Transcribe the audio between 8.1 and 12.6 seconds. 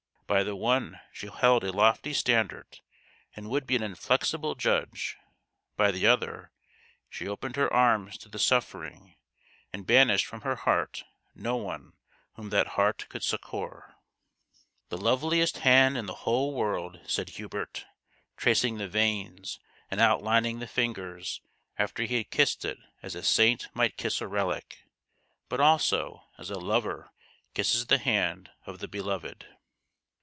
to the suffering, and banished from her heart no one whom